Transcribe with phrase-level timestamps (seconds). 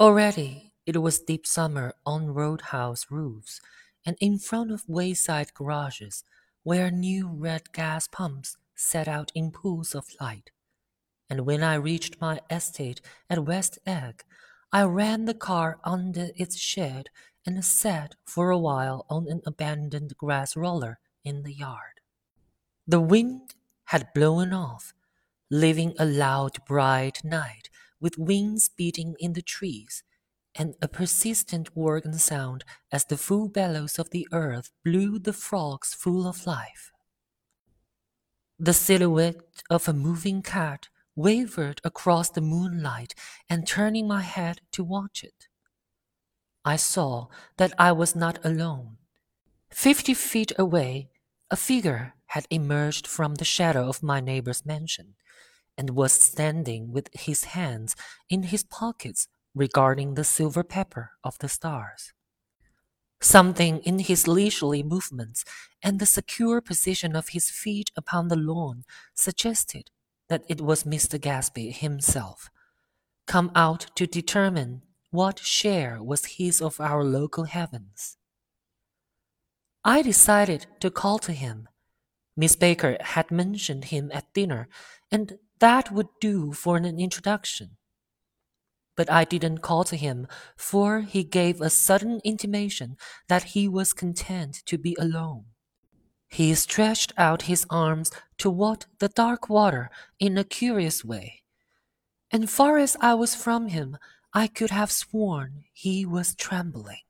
[0.00, 3.60] Already it was deep summer on roadhouse roofs
[4.04, 6.24] and in front of wayside garages
[6.64, 10.50] where new red gas pumps set out in pools of light.
[11.30, 14.24] And when I reached my estate at West Egg,
[14.72, 17.08] I ran the car under its shed
[17.46, 22.00] and sat for a while on an abandoned grass roller in the yard.
[22.84, 23.54] The wind
[23.84, 24.92] had blown off,
[25.50, 27.70] leaving a loud, bright night
[28.04, 30.02] with wings beating in the trees
[30.54, 35.94] and a persistent organ sound as the full bellows of the earth blew the frogs
[35.94, 36.92] full of life.
[38.58, 43.14] The silhouette of a moving cat wavered across the moonlight,
[43.48, 45.48] and turning my head to watch it,
[46.64, 48.98] I saw that I was not alone.
[49.70, 51.08] Fifty feet away,
[51.50, 55.14] a figure had emerged from the shadow of my neighbor's mansion
[55.76, 57.96] and was standing with his hands
[58.28, 62.12] in his pockets regarding the silver pepper of the stars.
[63.20, 65.44] Something in his leisurely movements
[65.82, 68.84] and the secure position of his feet upon the lawn
[69.14, 69.90] suggested
[70.28, 71.18] that it was Mr.
[71.18, 72.50] Gatsby himself,
[73.26, 78.16] come out to determine what share was his of our local heavens.
[79.84, 81.68] I decided to call to him.
[82.36, 84.68] Miss Baker had mentioned him at dinner,
[85.10, 87.76] and that would do for an introduction.
[88.96, 92.96] But I didn't call to him, for he gave a sudden intimation
[93.28, 95.46] that he was content to be alone.
[96.28, 101.42] He stretched out his arms toward the dark water in a curious way,
[102.30, 103.96] and far as I was from him,
[104.32, 107.02] I could have sworn he was trembling.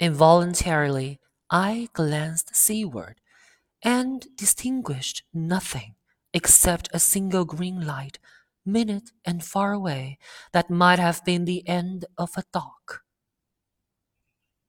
[0.00, 3.20] Involuntarily, I glanced seaward
[3.82, 5.94] and distinguished nothing
[6.34, 8.18] except a single green light,
[8.66, 10.18] minute and far away,
[10.52, 13.02] that might have been the end of a dock.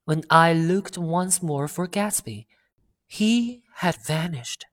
[0.06, 2.46] When I looked once more for Gatsby,
[3.06, 4.66] he had vanished,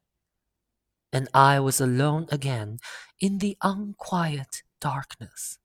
[1.13, 2.79] and I was alone again
[3.19, 5.59] in the unquiet darkness.